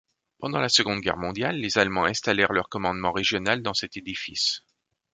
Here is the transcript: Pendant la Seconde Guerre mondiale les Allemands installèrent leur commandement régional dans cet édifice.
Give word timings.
Pendant 0.39 0.57
la 0.61 0.69
Seconde 0.69 1.01
Guerre 1.01 1.15
mondiale 1.17 1.57
les 1.57 1.77
Allemands 1.77 2.05
installèrent 2.05 2.53
leur 2.53 2.69
commandement 2.69 3.11
régional 3.11 3.61
dans 3.61 3.75
cet 3.75 3.97
édifice. 3.97 4.61